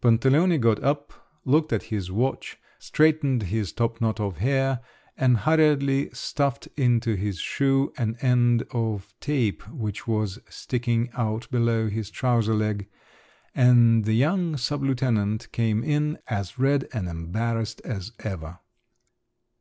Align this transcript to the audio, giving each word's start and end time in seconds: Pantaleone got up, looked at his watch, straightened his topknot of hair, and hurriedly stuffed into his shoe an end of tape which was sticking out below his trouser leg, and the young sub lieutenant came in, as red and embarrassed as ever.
Pantaleone 0.00 0.60
got 0.60 0.80
up, 0.84 1.12
looked 1.44 1.72
at 1.72 1.82
his 1.90 2.08
watch, 2.08 2.56
straightened 2.78 3.42
his 3.42 3.72
topknot 3.72 4.20
of 4.20 4.36
hair, 4.36 4.78
and 5.16 5.38
hurriedly 5.38 6.08
stuffed 6.12 6.68
into 6.76 7.16
his 7.16 7.40
shoe 7.40 7.92
an 7.98 8.16
end 8.20 8.62
of 8.70 9.12
tape 9.18 9.66
which 9.68 10.06
was 10.06 10.38
sticking 10.48 11.10
out 11.14 11.50
below 11.50 11.88
his 11.88 12.10
trouser 12.10 12.54
leg, 12.54 12.88
and 13.56 14.04
the 14.04 14.12
young 14.14 14.56
sub 14.56 14.84
lieutenant 14.84 15.50
came 15.50 15.82
in, 15.82 16.16
as 16.28 16.60
red 16.60 16.86
and 16.92 17.08
embarrassed 17.08 17.82
as 17.84 18.12
ever. 18.20 18.60